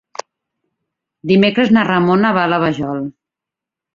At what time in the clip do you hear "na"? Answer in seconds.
1.77-1.85